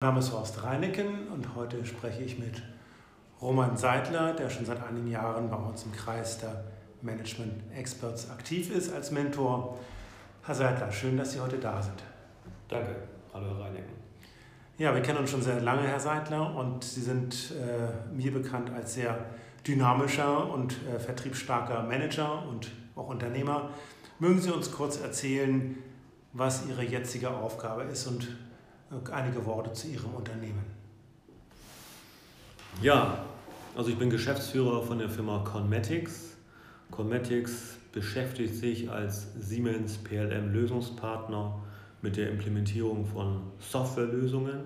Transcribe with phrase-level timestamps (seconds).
[0.00, 2.62] Mein Name ist Horst Reineken und heute spreche ich mit
[3.42, 6.62] Roman Seidler, der schon seit einigen Jahren bei uns im Kreis der
[7.02, 9.76] Management Experts aktiv ist als Mentor.
[10.44, 12.00] Herr Seidler, schön, dass Sie heute da sind.
[12.68, 12.94] Danke.
[13.34, 13.90] Hallo, Herr Reineken.
[14.78, 18.70] Ja, wir kennen uns schon sehr lange, Herr Seidler, und Sie sind äh, mir bekannt
[18.70, 19.18] als sehr
[19.66, 23.70] dynamischer und äh, vertriebsstarker Manager und auch Unternehmer.
[24.20, 25.76] Mögen Sie uns kurz erzählen,
[26.34, 28.28] was Ihre jetzige Aufgabe ist und
[29.10, 30.64] einige Worte zu Ihrem Unternehmen.
[32.82, 33.24] Ja,
[33.76, 36.36] also ich bin Geschäftsführer von der Firma Conmetics.
[36.90, 41.58] Conmetics beschäftigt sich als Siemens PLM Lösungspartner
[42.02, 44.60] mit der Implementierung von Softwarelösungen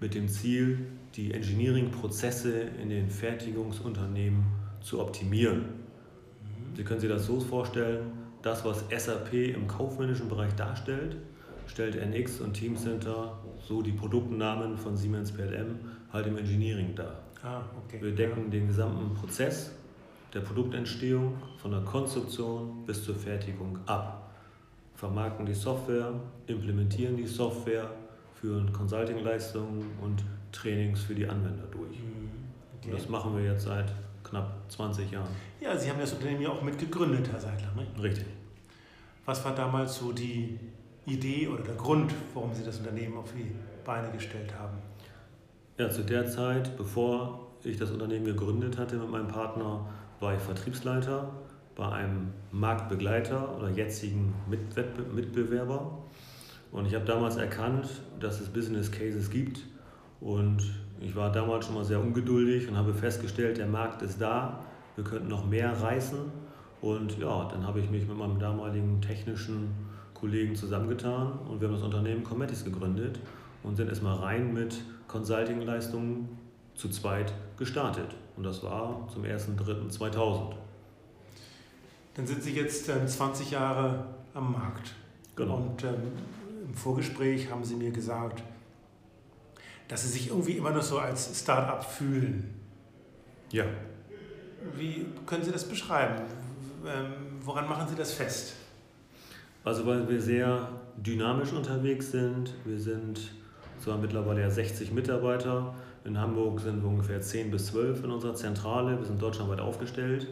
[0.00, 2.52] mit dem Ziel, die Engineering-Prozesse
[2.82, 4.44] in den Fertigungsunternehmen
[4.80, 5.60] zu optimieren.
[5.60, 6.76] Mhm.
[6.76, 11.16] Sie können sich das so vorstellen, das, was SAP im kaufmännischen Bereich darstellt,
[11.70, 15.78] stellt NX und Teamcenter so die Produktnamen von Siemens PLM
[16.12, 17.20] halt im Engineering dar.
[17.42, 18.02] Ah, okay.
[18.02, 18.50] Wir decken ja.
[18.50, 19.70] den gesamten Prozess
[20.34, 24.32] der Produktentstehung von der Konstruktion bis zur Fertigung ab.
[24.96, 26.12] Vermarkten die Software,
[26.46, 27.90] implementieren die Software,
[28.34, 31.98] führen Consulting-Leistungen und Trainings für die Anwender durch.
[31.98, 32.30] Mhm.
[32.78, 32.90] Okay.
[32.90, 33.92] Und das machen wir jetzt seit
[34.24, 35.28] knapp 20 Jahren.
[35.60, 37.72] Ja, Sie haben das Unternehmen ja auch mitgegründet, Herr Seidler.
[37.76, 37.86] Ne?
[38.02, 38.26] Richtig.
[39.24, 40.58] Was war damals so die
[41.06, 43.52] Idee oder der Grund, warum Sie das Unternehmen auf die
[43.84, 44.78] Beine gestellt haben?
[45.78, 49.86] Ja, zu der Zeit, bevor ich das Unternehmen gegründet hatte mit meinem Partner,
[50.20, 51.30] war ich Vertriebsleiter
[51.74, 55.98] bei einem Marktbegleiter oder jetzigen Mitbewerber.
[56.72, 57.88] Und ich habe damals erkannt,
[58.20, 59.60] dass es Business Cases gibt.
[60.20, 64.64] Und ich war damals schon mal sehr ungeduldig und habe festgestellt, der Markt ist da,
[64.96, 66.18] wir könnten noch mehr reißen.
[66.82, 69.70] Und ja, dann habe ich mich mit meinem damaligen technischen
[70.20, 73.18] Kollegen zusammengetan und wir haben das Unternehmen Cometis gegründet
[73.62, 76.28] und sind erstmal rein mit Consulting-Leistungen
[76.74, 78.14] zu zweit gestartet.
[78.36, 80.54] Und das war zum 1.3.2000.
[82.14, 84.94] Dann sind Sie jetzt ähm, 20 Jahre am Markt.
[85.36, 85.56] Genau.
[85.56, 86.12] Und ähm,
[86.66, 88.42] im Vorgespräch haben Sie mir gesagt,
[89.88, 92.54] dass Sie sich irgendwie immer noch so als Start-up fühlen.
[93.50, 93.64] Ja.
[94.76, 96.22] Wie können Sie das beschreiben?
[96.86, 98.54] Ähm, woran machen Sie das fest?
[99.64, 102.54] Also weil wir sehr dynamisch unterwegs sind.
[102.64, 103.32] Wir sind
[103.78, 105.74] zwar mittlerweile ja 60 Mitarbeiter.
[106.04, 108.98] In Hamburg sind wir ungefähr 10 bis 12 in unserer Zentrale.
[108.98, 110.28] Wir sind deutschlandweit aufgestellt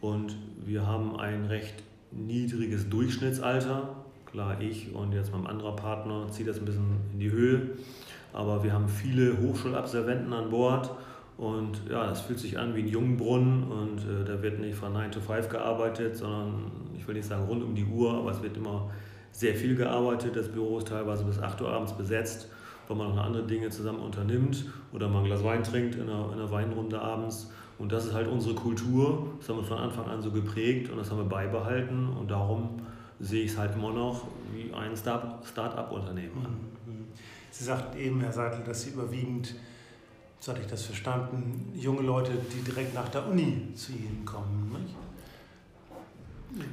[0.00, 1.82] und wir haben ein recht
[2.12, 3.96] niedriges Durchschnittsalter.
[4.26, 7.70] Klar, ich und jetzt mein anderer Partner zieht das ein bisschen in die Höhe.
[8.32, 10.90] Aber wir haben viele Hochschulabsolventen an Bord
[11.40, 14.92] und ja, das fühlt sich an wie ein Jungbrunnen und äh, da wird nicht von
[14.92, 18.42] 9 to 5 gearbeitet, sondern ich will nicht sagen rund um die Uhr, aber es
[18.42, 18.90] wird immer
[19.32, 20.36] sehr viel gearbeitet.
[20.36, 22.50] Das Büro ist teilweise bis 8 Uhr abends besetzt,
[22.88, 26.26] weil man noch andere Dinge zusammen unternimmt oder mal ein Glas Wein trinkt in einer,
[26.26, 27.50] in einer Weinrunde abends.
[27.78, 29.28] Und das ist halt unsere Kultur.
[29.38, 32.10] Das haben wir von Anfang an so geprägt und das haben wir beibehalten.
[32.20, 32.82] Und darum
[33.18, 36.52] sehe ich es halt immer noch wie ein Start-up-Unternehmen an.
[36.84, 37.06] Mhm.
[37.50, 39.54] Sie sagten eben, Herr Seidel, dass Sie überwiegend
[40.40, 44.72] so hatte ich das verstanden, junge Leute, die direkt nach der Uni zu Ihnen kommen.
[44.72, 44.96] Nicht?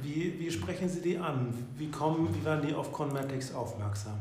[0.02, 1.52] Wie, wie sprechen Sie die an?
[1.76, 4.18] Wie, kommen, wie werden die auf Conmatics aufmerksam?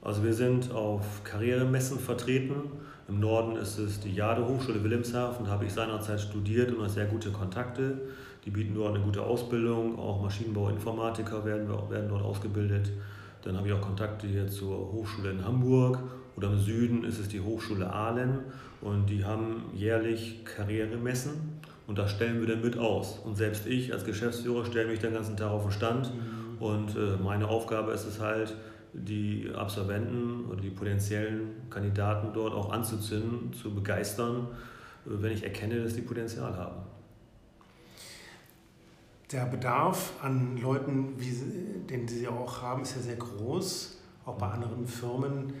[0.00, 2.62] Also wir sind auf Karrieremessen vertreten.
[3.06, 6.90] Im Norden ist es die Jade Hochschule Wilhelmshaven, da habe ich seinerzeit studiert und habe
[6.90, 8.00] sehr gute Kontakte.
[8.44, 12.90] Die bieten dort eine gute Ausbildung, auch Maschinenbauinformatiker werden, werden dort ausgebildet.
[13.42, 15.98] Dann habe ich auch Kontakte hier zur Hochschule in Hamburg
[16.38, 18.38] oder im Süden ist es die Hochschule Aalen
[18.80, 21.32] und die haben jährlich Karrieremessen
[21.88, 23.18] und da stellen wir dann mit aus.
[23.18, 26.62] Und selbst ich als Geschäftsführer stelle mich den ganzen Tag auf den Stand mhm.
[26.62, 28.54] und äh, meine Aufgabe ist es halt,
[28.92, 34.46] die Absolventen oder die potenziellen Kandidaten dort auch anzuzünden, zu begeistern,
[35.06, 36.82] äh, wenn ich erkenne, dass die Potenzial haben
[39.32, 41.30] der Bedarf an Leuten, wie,
[41.86, 43.97] den Sie auch haben, ist ja sehr groß,
[44.28, 45.54] auch bei anderen Firmen.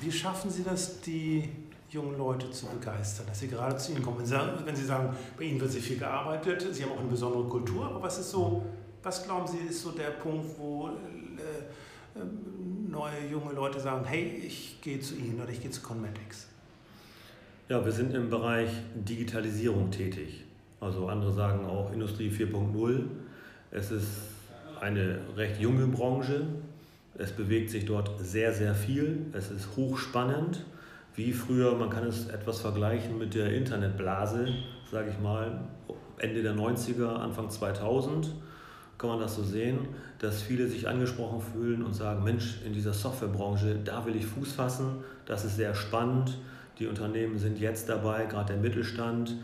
[0.00, 1.48] Wie schaffen Sie das, die
[1.90, 4.18] jungen Leute zu begeistern, dass sie gerade zu Ihnen kommen?
[4.18, 7.86] Wenn Sie sagen, bei Ihnen wird sehr viel gearbeitet, Sie haben auch eine besondere Kultur,
[7.86, 8.64] aber was ist so,
[9.02, 12.22] was glauben Sie, ist so der Punkt, wo äh, äh
[12.88, 16.48] neue junge Leute sagen, hey, ich gehe zu Ihnen oder ich gehe zu Conmetics?
[17.68, 20.44] Ja, wir sind im Bereich Digitalisierung tätig.
[20.80, 23.04] Also andere sagen auch Industrie 4.0.
[23.70, 24.08] Es ist
[24.80, 26.46] eine recht junge Branche.
[27.18, 29.26] Es bewegt sich dort sehr, sehr viel.
[29.32, 30.64] Es ist hochspannend.
[31.14, 34.48] Wie früher, man kann es etwas vergleichen mit der Internetblase,
[34.90, 35.60] sage ich mal,
[36.18, 38.30] Ende der 90er, Anfang 2000.
[38.96, 39.78] kann man das so sehen,
[40.18, 44.52] dass viele sich angesprochen fühlen und sagen, Mensch, in dieser Softwarebranche, da will ich Fuß
[44.52, 46.38] fassen, das ist sehr spannend.
[46.78, 49.36] Die Unternehmen sind jetzt dabei, gerade der Mittelstand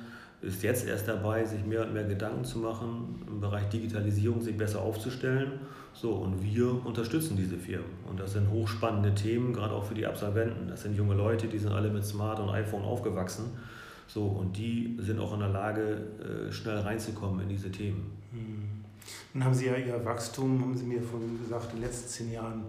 [0.43, 4.57] ist jetzt erst dabei, sich mehr und mehr Gedanken zu machen, im Bereich Digitalisierung sich
[4.57, 5.61] besser aufzustellen.
[5.95, 7.91] So, und wir unterstützen diese Firmen.
[8.09, 10.69] Und das sind hochspannende Themen, gerade auch für die Absolventen.
[10.69, 13.47] Das sind junge Leute, die sind alle mit Smart und iPhone aufgewachsen.
[14.07, 18.13] So, und die sind auch in der Lage, äh, schnell reinzukommen in diese Themen.
[18.31, 18.85] Hm.
[19.35, 22.33] Nun haben Sie ja Ihr Wachstum, haben Sie mir vorhin gesagt, in den letzten zehn
[22.33, 22.63] Jahren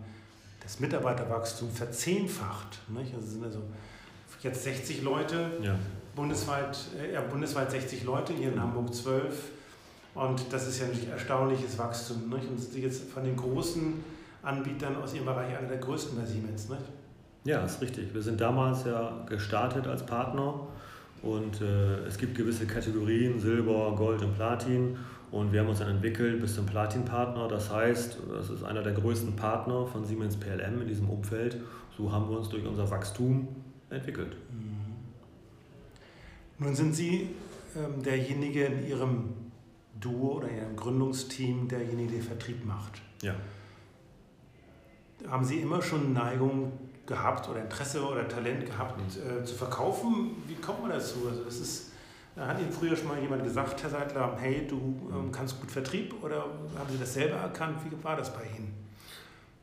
[0.62, 2.80] das Mitarbeiterwachstum verzehnfacht.
[2.90, 3.14] Nicht?
[3.14, 3.62] Also sind also
[4.42, 5.76] jetzt 60 Leute, ja.
[6.18, 9.52] Bundesweit, äh, ja, bundesweit 60 Leute, hier in Hamburg 12.
[10.16, 12.28] Und das ist ja natürlich erstaunliches Wachstum.
[12.30, 12.50] Nicht?
[12.50, 14.04] Und Sie jetzt von den großen
[14.42, 16.68] Anbietern aus Ihrem Bereich einer der größten bei Siemens.
[16.68, 16.82] Nicht?
[17.46, 18.14] Ja, ist richtig.
[18.14, 20.68] Wir sind damals ja gestartet als Partner
[21.22, 24.98] und äh, es gibt gewisse Kategorien, Silber, Gold und Platin.
[25.30, 27.48] Und wir haben uns dann entwickelt bis zum Platin-Partner.
[27.48, 31.58] Das heißt, das ist einer der größten Partner von Siemens PLM in diesem Umfeld.
[31.98, 33.48] So haben wir uns durch unser Wachstum
[33.90, 34.36] entwickelt.
[34.52, 34.67] Mhm.
[36.60, 37.30] Nun sind Sie
[37.76, 39.30] ähm, derjenige in Ihrem
[40.00, 43.02] Duo oder Ihrem Gründungsteam, derjenige, der Vertrieb macht.
[43.22, 43.36] Ja.
[45.28, 46.72] Haben Sie immer schon Neigung
[47.06, 49.42] gehabt oder Interesse oder Talent gehabt, mhm.
[49.42, 50.32] äh, zu verkaufen?
[50.48, 51.28] Wie kommt man dazu?
[51.30, 51.92] Also das ist,
[52.36, 54.76] hat Ihnen früher schon mal jemand gesagt, Herr Seidler, hey, du
[55.12, 56.46] ähm, kannst gut Vertrieb oder
[56.78, 57.78] haben Sie das selber erkannt?
[57.86, 58.74] Wie war das bei Ihnen?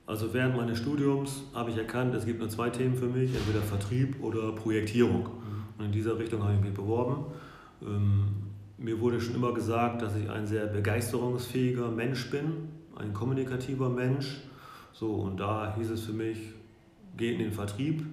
[0.06, 3.62] Also während meines Studiums habe ich erkannt, es gibt nur zwei Themen für mich, entweder
[3.62, 5.43] Vertrieb oder Projektierung.
[5.78, 7.26] Und in dieser Richtung habe ich mich beworben.
[7.82, 8.28] Ähm,
[8.78, 14.40] mir wurde schon immer gesagt, dass ich ein sehr begeisterungsfähiger Mensch bin, ein kommunikativer Mensch.
[14.92, 16.38] So, und da hieß es für mich,
[17.16, 18.04] geh in den Vertrieb.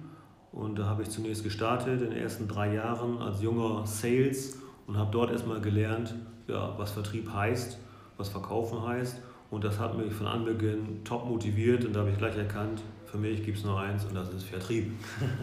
[0.52, 4.96] Und da habe ich zunächst gestartet in den ersten drei Jahren als junger Sales und
[4.96, 6.14] habe dort erstmal gelernt,
[6.46, 7.78] ja, was Vertrieb heißt,
[8.18, 9.22] was Verkaufen heißt
[9.52, 13.18] und das hat mich von Anbeginn top motiviert und da habe ich gleich erkannt, für
[13.18, 14.90] mich gibt es nur eins und das ist Vertrieb.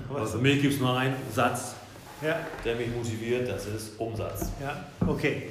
[0.09, 1.75] Aber für mich gibt es nur einen Satz,
[2.21, 2.39] ja.
[2.63, 4.51] der mich motiviert, das ist Umsatz.
[4.61, 5.49] Ja, okay.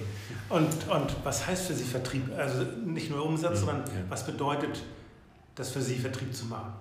[0.48, 2.24] Und, und was heißt für Sie Vertrieb?
[2.36, 3.92] Also nicht nur Umsatz, sondern ja.
[4.08, 4.82] was bedeutet
[5.54, 6.72] das für Sie, Vertrieb zu machen?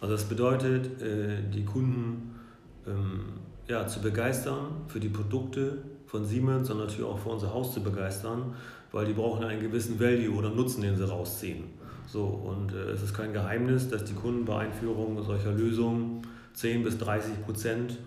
[0.00, 2.38] Also das bedeutet, äh, die Kunden
[2.86, 7.74] ähm, ja, zu begeistern für die Produkte von Siemens und natürlich auch für unser Haus
[7.74, 8.54] zu begeistern
[8.96, 11.64] weil die brauchen einen gewissen Value oder Nutzen, den sie rausziehen.
[12.06, 16.22] So, und äh, es ist kein Geheimnis, dass die Kunden bei Einführung solcher Lösungen
[16.54, 17.98] 10 bis 30 Prozent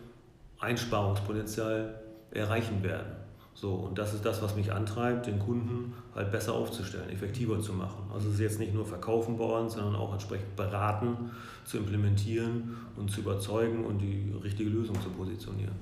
[0.60, 2.00] Einsparungspotenzial
[2.32, 3.20] erreichen werden.
[3.54, 7.74] So, und das ist das, was mich antreibt, den Kunden halt besser aufzustellen, effektiver zu
[7.74, 8.10] machen.
[8.14, 11.32] Also es ist jetzt nicht nur verkaufen uns, sondern auch entsprechend beraten,
[11.66, 15.76] zu implementieren und zu überzeugen und die richtige Lösung zu positionieren.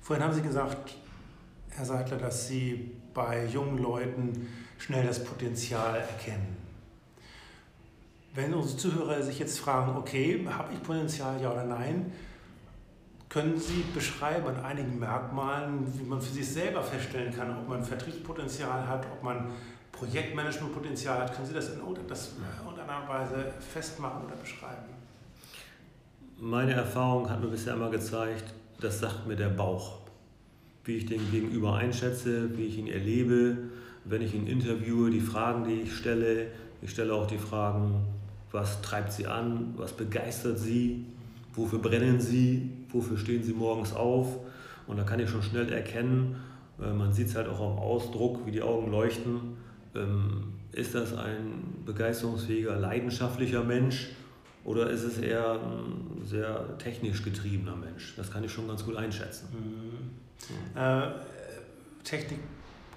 [0.00, 0.94] Vorhin haben Sie gesagt,
[1.70, 4.46] Herr Seidler, dass Sie bei jungen Leuten
[4.78, 6.56] schnell das Potenzial erkennen.
[8.36, 12.12] Wenn unsere Zuhörer sich jetzt fragen, okay, habe ich Potenzial, ja oder nein,
[13.36, 17.84] können Sie beschreiben an einigen Merkmalen, wie man für sich selber feststellen kann, ob man
[17.84, 19.48] Vertriebspotenzial hat, ob man
[19.92, 21.34] Projektmanagementpotenzial hat?
[21.34, 24.86] Können Sie das in irgendeiner Weise festmachen oder beschreiben?
[26.38, 29.98] Meine Erfahrung hat mir bisher immer gezeigt, das sagt mir der Bauch
[30.86, 33.56] wie ich den Gegenüber einschätze, wie ich ihn erlebe,
[34.04, 36.46] wenn ich ihn interviewe, die Fragen, die ich stelle.
[36.80, 38.06] Ich stelle auch die Fragen,
[38.52, 41.04] was treibt sie an, was begeistert sie,
[41.54, 44.38] wofür brennen sie, wofür stehen sie morgens auf.
[44.86, 46.36] Und da kann ich schon schnell erkennen,
[46.80, 49.56] äh, man sieht es halt auch am Ausdruck, wie die Augen leuchten,
[49.94, 54.08] ähm, ist das ein begeisterungsfähiger, leidenschaftlicher Mensch
[54.64, 58.14] oder ist es eher ein sehr technisch getriebener Mensch?
[58.16, 59.48] Das kann ich schon ganz gut einschätzen.
[59.52, 60.78] Mhm.
[60.78, 61.12] Äh,
[62.04, 62.40] Technik,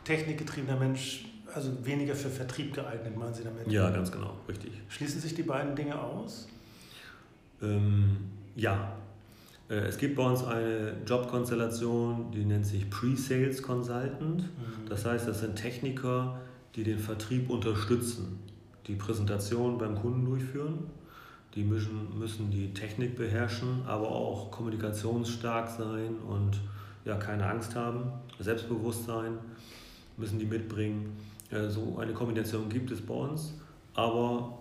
[0.04, 3.72] technikgetriebener Mensch, also weniger für Vertrieb geeignet, meinen Sie damit?
[3.72, 4.72] Ja, ganz genau, richtig.
[4.90, 6.48] Schließen sich die beiden Dinge aus?
[7.62, 8.18] Ähm,
[8.56, 8.94] ja.
[9.70, 14.42] Äh, es gibt bei uns eine Jobkonstellation, die nennt sich Pre-Sales Consultant.
[14.42, 14.90] Mhm.
[14.90, 16.40] Das heißt, das sind Techniker,
[16.76, 18.40] die den Vertrieb unterstützen,
[18.88, 20.88] die Präsentation beim Kunden durchführen.
[21.56, 26.60] Die müssen, müssen die Technik beherrschen, aber auch kommunikationsstark sein und
[27.06, 28.04] ja, keine Angst haben,
[28.40, 29.34] Selbstbewusstsein
[30.18, 31.18] müssen die mitbringen.
[31.70, 33.56] So eine Kombination gibt es bei uns,
[33.96, 34.60] aber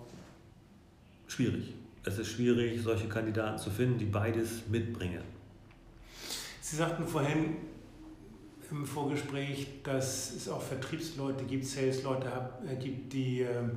[1.27, 1.75] schwierig.
[2.09, 5.21] Es ist schwierig, solche Kandidaten zu finden, die beides mitbringen.
[6.63, 7.57] Sie sagten vorhin
[8.71, 12.31] im Vorgespräch, dass es auch Vertriebsleute gibt, Salesleute
[12.67, 13.73] äh, gibt, die ähm,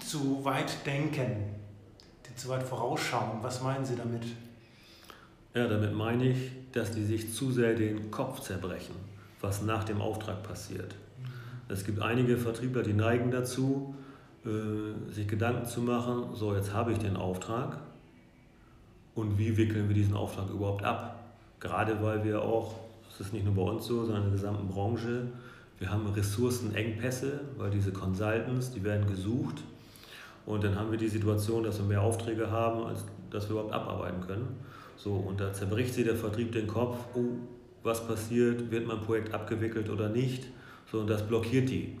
[0.00, 1.44] zu weit denken,
[2.28, 3.38] die zu weit vorausschauen.
[3.40, 4.24] Was meinen Sie damit?
[5.54, 8.96] Ja, damit meine ich, dass die sich zu sehr den Kopf zerbrechen,
[9.40, 10.96] was nach dem Auftrag passiert.
[11.68, 13.94] Es gibt einige Vertriebler, die neigen dazu,
[14.46, 17.78] äh, sich Gedanken zu machen, so jetzt habe ich den Auftrag
[19.14, 21.24] und wie wickeln wir diesen Auftrag überhaupt ab?
[21.58, 22.76] Gerade weil wir auch,
[23.08, 25.26] das ist nicht nur bei uns so, sondern in der gesamten Branche,
[25.78, 29.62] wir haben Ressourcenengpässe, weil diese Consultants, die werden gesucht
[30.46, 33.74] und dann haben wir die Situation, dass wir mehr Aufträge haben, als dass wir überhaupt
[33.74, 34.56] abarbeiten können.
[34.96, 37.24] So, und da zerbricht sich der Vertrieb den Kopf, oh,
[37.82, 40.44] was passiert, wird mein Projekt abgewickelt oder nicht.
[40.90, 41.98] So, und das blockiert die.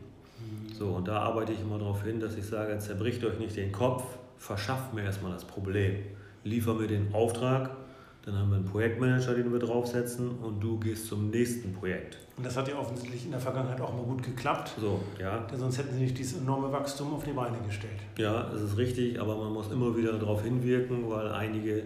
[0.76, 3.72] So, und da arbeite ich immer darauf hin, dass ich sage, zerbricht euch nicht den
[3.72, 4.04] Kopf,
[4.36, 5.96] verschafft mir erstmal das Problem.
[6.44, 7.70] Liefer mir den Auftrag,
[8.26, 12.18] dann haben wir einen Projektmanager, den wir draufsetzen und du gehst zum nächsten Projekt.
[12.36, 14.72] Und das hat ja offensichtlich in der Vergangenheit auch mal gut geklappt.
[14.78, 15.38] So, ja.
[15.50, 18.00] Denn sonst hätten sie nicht dieses enorme Wachstum auf die Beine gestellt.
[18.18, 21.84] Ja, das ist richtig, aber man muss immer wieder darauf hinwirken, weil einige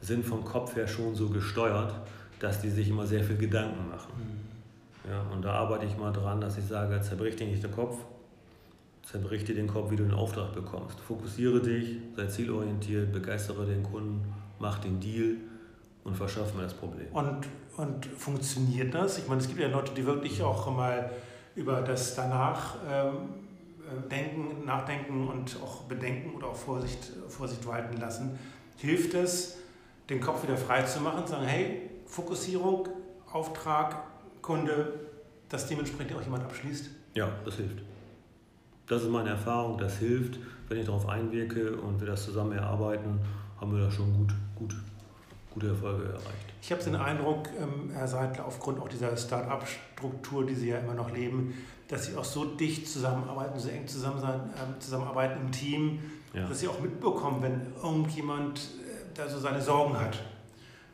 [0.00, 1.92] sind vom Kopf her schon so gesteuert,
[2.38, 4.12] dass die sich immer sehr viel Gedanken machen.
[4.16, 4.31] Mhm.
[5.08, 7.96] Ja, und da arbeite ich mal dran, dass ich sage, zerbrich dir nicht den Kopf,
[9.02, 11.00] zerbrich dir den Kopf, wie du den Auftrag bekommst.
[11.00, 15.36] Fokussiere dich, sei zielorientiert, begeistere den Kunden, mach den Deal
[16.04, 17.06] und verschaff mir das Problem.
[17.12, 19.18] Und, und funktioniert das?
[19.18, 21.10] Ich meine, es gibt ja Leute, die wirklich auch mal
[21.54, 23.14] über das danach ähm,
[23.80, 28.38] äh, denken, nachdenken und auch bedenken oder auch Vorsicht, Vorsicht walten lassen.
[28.76, 29.58] Hilft es,
[30.08, 32.88] den Kopf wieder frei zu machen, zu sagen, hey, Fokussierung,
[33.32, 33.96] Auftrag,
[34.42, 34.92] Kunde,
[35.48, 36.90] dass dementsprechend auch jemand abschließt?
[37.14, 37.78] Ja, das hilft.
[38.86, 40.38] Das ist meine Erfahrung, das hilft.
[40.68, 43.20] Wenn ich darauf einwirke und wir das zusammen erarbeiten,
[43.60, 44.74] haben wir da schon gut, gut
[45.52, 46.52] gute Erfolge erreicht.
[46.60, 50.94] Ich habe den Eindruck, ähm, Herr Seidler, aufgrund auch dieser Start-up-Struktur, die Sie ja immer
[50.94, 51.54] noch leben,
[51.88, 56.00] dass Sie auch so dicht zusammenarbeiten, so eng zusammen sein, ähm, zusammenarbeiten im Team,
[56.32, 56.46] ja.
[56.46, 60.18] dass Sie auch mitbekommen, wenn irgendjemand äh, da so seine Sorgen hat.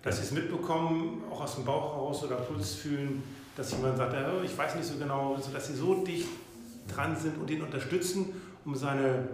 [0.08, 0.16] Dass.
[0.18, 3.22] Sie es mitbekommen, auch aus dem Bauch raus oder Puls fühlen,
[3.56, 6.28] dass jemand sagt, oh, ich weiß nicht so genau, dass Sie so dicht
[6.92, 8.26] dran sind und ihn unterstützen,
[8.64, 9.28] um seine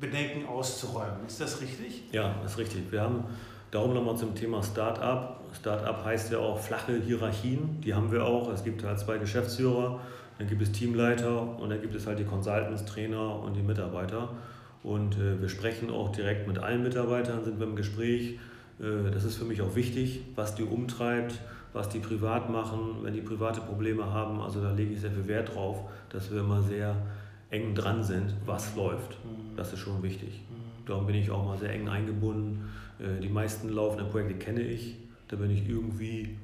[0.00, 1.26] Bedenken auszuräumen.
[1.26, 2.04] Ist das richtig?
[2.12, 2.90] Ja, das ist richtig.
[2.90, 3.24] Wir haben
[3.70, 5.42] Darum nochmal zum Thema Start-up.
[5.52, 8.50] Start-up heißt ja auch flache Hierarchien, die haben wir auch.
[8.52, 10.00] Es gibt halt zwei Geschäftsführer,
[10.38, 14.30] dann gibt es Teamleiter und dann gibt es halt die Consultants, Trainer und die Mitarbeiter.
[14.84, 18.38] Und äh, wir sprechen auch direkt mit allen Mitarbeitern, sind wir im Gespräch.
[18.80, 21.40] Äh, das ist für mich auch wichtig, was die umtreibt,
[21.72, 24.40] was die privat machen, wenn die private Probleme haben.
[24.40, 26.96] Also da lege ich sehr viel Wert drauf, dass wir immer sehr
[27.50, 29.18] eng dran sind, was läuft.
[29.24, 29.56] Mhm.
[29.56, 30.42] Das ist schon wichtig.
[30.48, 30.86] Mhm.
[30.86, 32.68] Darum bin ich auch mal sehr eng eingebunden
[32.98, 34.96] äh, die meisten laufenden Projekte kenne ich,
[35.28, 36.36] da bin ich irgendwie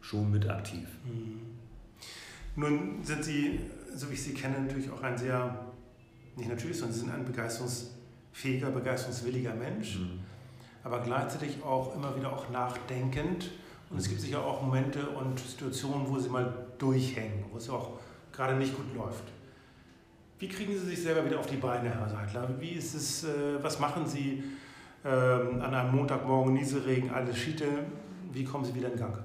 [0.00, 0.86] schon mit aktiv.
[1.04, 1.40] Mhm.
[2.56, 3.60] Nun sind Sie,
[3.94, 5.66] so wie ich Sie kenne, natürlich auch ein sehr,
[6.36, 10.20] nicht natürlich, sondern Sie sind ein begeisterungsfähiger, begeisterungswilliger Mensch, mhm.
[10.84, 13.50] Aber gleichzeitig auch immer wieder auch nachdenkend.
[13.90, 17.98] Und es gibt sicher auch Momente und Situationen, wo Sie mal durchhängen, wo es auch
[18.32, 19.24] gerade nicht gut läuft.
[20.38, 22.48] Wie kriegen Sie sich selber wieder auf die Beine, Herr Seidler?
[22.58, 24.42] Wie ist es, äh, was machen Sie?
[25.04, 27.66] ähm, an einem Montagmorgen Nieselregen, alles Schiete.
[28.32, 29.18] Wie kommen Sie wieder in Gang?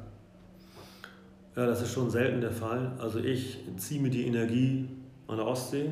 [1.56, 2.92] Ja, das ist schon selten der Fall.
[3.00, 4.90] Also ich ziehe mir die Energie
[5.28, 5.90] an der Ostsee,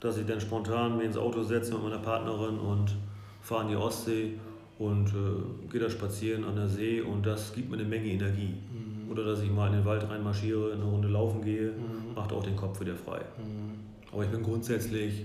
[0.00, 2.96] dass ich dann spontan mir ins Auto setze mit meiner Partnerin und
[3.42, 4.38] fahre in die Ostsee
[4.78, 8.54] und äh, gehe da spazieren an der See und das gibt mir eine Menge Energie.
[8.54, 9.10] Mhm.
[9.10, 12.14] Oder dass ich mal in den Wald reinmarschiere, eine Runde laufen gehe, mhm.
[12.14, 13.20] macht auch den Kopf wieder frei.
[13.38, 14.12] Mhm.
[14.12, 15.24] Aber ich bin grundsätzlich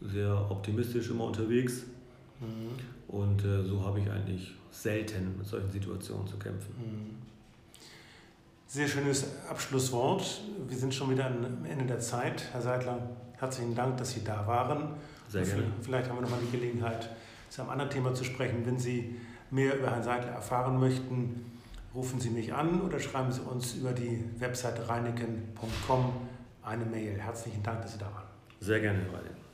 [0.00, 1.84] sehr optimistisch immer unterwegs.
[2.40, 3.14] Mhm.
[3.14, 6.74] Und äh, so habe ich eigentlich selten mit solchen Situationen zu kämpfen.
[6.78, 7.30] Mhm.
[8.66, 10.42] Sehr schönes Abschlusswort.
[10.68, 12.44] Wir sind schon wieder am Ende der Zeit.
[12.52, 14.94] Herr Seidler, herzlichen Dank, dass Sie da waren.
[15.28, 15.64] Sehr gerne.
[15.82, 17.10] Vielleicht haben wir noch mal die Gelegenheit,
[17.50, 18.64] zu einem anderen Thema zu sprechen.
[18.64, 19.16] Wenn Sie
[19.50, 21.58] mehr über Herrn Seidler erfahren möchten,
[21.94, 26.12] rufen Sie mich an oder schreiben Sie uns über die Website reineken.com
[26.62, 27.18] eine Mail.
[27.20, 28.28] Herzlichen Dank, dass Sie da waren.
[28.60, 29.49] Sehr gerne, Herr Reineken.